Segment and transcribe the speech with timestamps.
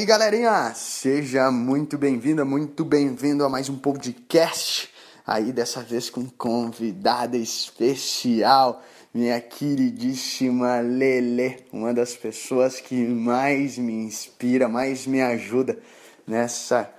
[0.00, 4.90] E galerinha, seja muito bem-vinda, muito bem-vindo a mais um podcast.
[5.26, 8.82] Aí dessa vez com convidada especial,
[9.12, 15.78] minha queridíssima Lele, uma das pessoas que mais me inspira, mais me ajuda
[16.26, 16.90] nessa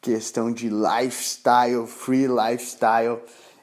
[0.00, 3.18] questão de lifestyle, free lifestyle.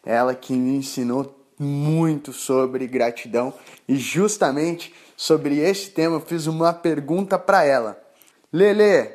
[0.05, 3.51] Ela que me ensinou muito sobre gratidão
[3.87, 8.06] e justamente sobre esse tema eu fiz uma pergunta para ela.
[8.51, 9.11] Lele,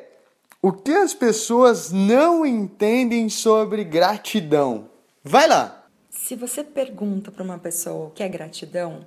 [0.61, 4.87] o que as pessoas não entendem sobre gratidão?
[5.23, 5.87] Vai lá!
[6.11, 9.03] Se você pergunta para uma pessoa o que é gratidão,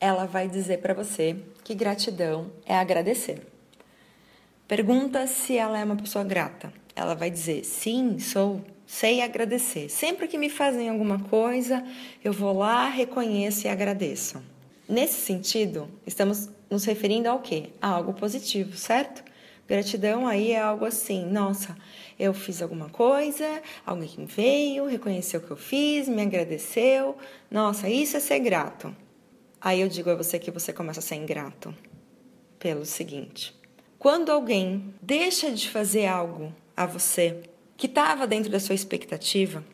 [0.00, 3.46] ela vai dizer para você que gratidão é agradecer.
[4.66, 6.72] Pergunta se ela é uma pessoa grata.
[6.94, 9.90] Ela vai dizer: sim, sou, sei agradecer.
[9.90, 11.84] Sempre que me fazem alguma coisa,
[12.24, 14.42] eu vou lá, reconheço e agradeço.
[14.88, 17.70] Nesse sentido, estamos nos referindo ao quê?
[17.78, 19.35] A algo positivo, certo?
[19.68, 21.76] Gratidão aí é algo assim, nossa,
[22.18, 27.16] eu fiz alguma coisa, alguém veio, reconheceu o que eu fiz, me agradeceu,
[27.50, 28.94] nossa, isso é ser grato.
[29.60, 31.74] Aí eu digo a você que você começa a ser ingrato
[32.60, 33.54] pelo seguinte:
[33.98, 37.42] quando alguém deixa de fazer algo a você
[37.76, 39.64] que estava dentro da sua expectativa,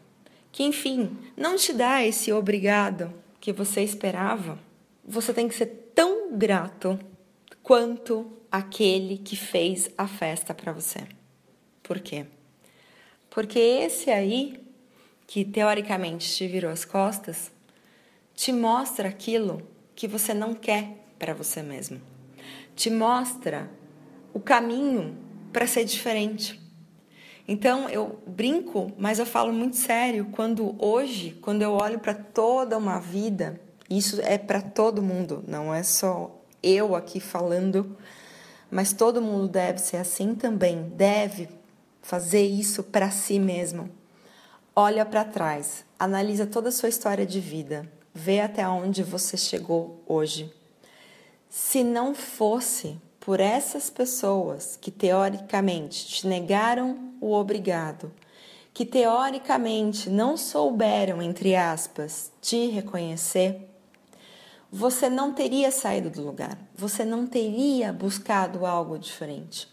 [0.51, 4.59] que enfim, não te dá esse obrigado que você esperava,
[5.05, 6.99] você tem que ser tão grato
[7.63, 11.01] quanto aquele que fez a festa para você.
[11.83, 12.27] Por quê?
[13.31, 14.63] Porque esse aí,
[15.27, 17.51] que teoricamente te virou as costas,
[18.35, 19.63] te mostra aquilo
[19.95, 22.01] que você não quer para você mesmo.
[22.75, 23.71] Te mostra
[24.35, 25.17] o caminho
[25.53, 26.61] para ser diferente.
[27.47, 32.79] Então eu brinco, mas eu falo muito sério quando hoje, quando eu olho para toda
[32.79, 37.97] uma vida, isso é para todo mundo, não é só eu aqui falando
[38.73, 41.47] mas todo mundo deve ser assim também, deve
[42.01, 43.91] fazer isso para si mesmo.
[44.75, 50.03] Olha para trás, analisa toda a sua história de vida, vê até onde você chegou
[50.07, 50.51] hoje.
[51.51, 58.11] Se não fosse por essas pessoas que teoricamente te negaram o obrigado,
[58.73, 63.69] que teoricamente não souberam, entre aspas, te reconhecer,
[64.75, 69.69] você não teria saído do lugar, você não teria buscado algo diferente.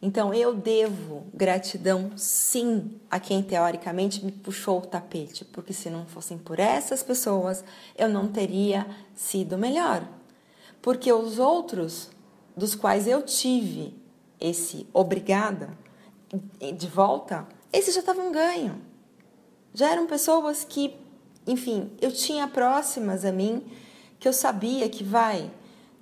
[0.00, 6.04] Então eu devo gratidão sim a quem teoricamente me puxou o tapete, porque se não
[6.04, 7.64] fossem por essas pessoas,
[7.96, 10.06] eu não teria sido melhor.
[10.82, 12.10] Porque os outros
[12.54, 13.94] dos quais eu tive
[14.38, 15.70] esse obrigada
[16.76, 18.82] de volta, esses já estavam ganho.
[19.72, 20.94] Já eram pessoas que,
[21.46, 23.64] enfim, eu tinha próximas a mim
[24.18, 25.50] que eu sabia que vai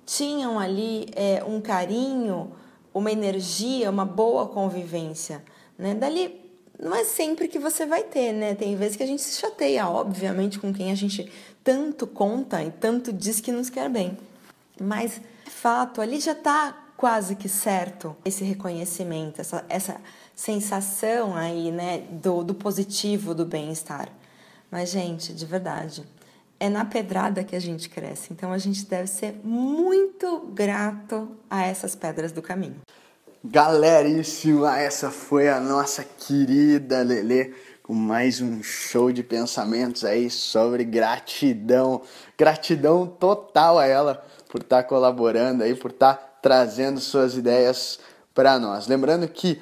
[0.05, 2.51] tinham ali é, um carinho,
[2.93, 5.43] uma energia, uma boa convivência,
[5.77, 5.93] né?
[5.93, 6.45] Dali
[6.79, 8.53] não é sempre que você vai ter, né?
[8.53, 11.31] Tem vezes que a gente se chateia, obviamente, com quem a gente
[11.63, 14.17] tanto conta e tanto diz que nos quer bem.
[14.79, 20.01] Mas, fato, ali já está quase que certo esse reconhecimento, essa, essa
[20.35, 24.09] sensação aí, né, do, do positivo, do bem-estar.
[24.69, 26.03] Mas, gente, de verdade,
[26.65, 28.33] é na pedrada que a gente cresce.
[28.33, 32.81] Então a gente deve ser muito grato a essas pedras do caminho.
[33.43, 37.53] Galeríssima, essa foi a nossa querida Lele
[37.83, 42.01] com mais um show de pensamentos aí sobre gratidão.
[42.35, 47.99] Gratidão total a ela por estar tá colaborando aí, por estar tá trazendo suas ideias
[48.33, 48.87] para nós.
[48.87, 49.61] Lembrando que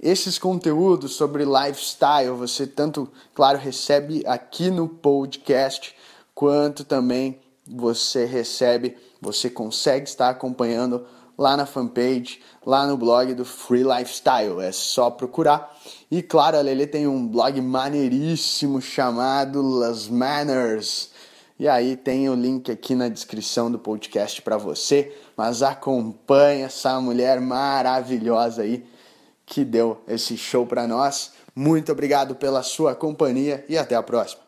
[0.00, 5.96] esses conteúdos sobre lifestyle você tanto, claro, recebe aqui no podcast
[6.34, 11.06] quanto também você recebe, você consegue estar acompanhando
[11.36, 14.60] lá na fanpage, lá no blog do Free Lifestyle.
[14.60, 15.76] É só procurar.
[16.10, 21.10] E claro, a Lele tem um blog maneiríssimo chamado Las Manners.
[21.58, 25.16] E aí tem o link aqui na descrição do podcast para você.
[25.36, 28.84] Mas acompanhe essa mulher maravilhosa aí
[29.46, 31.32] que deu esse show para nós.
[31.54, 34.43] Muito obrigado pela sua companhia e até a próxima.